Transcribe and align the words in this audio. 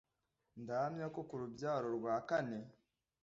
ndahamya 0.61 1.05
ko 1.13 1.19
ku 1.27 1.33
rubyaro 1.41 1.87
rwa 1.97 2.15
kane 2.29 2.59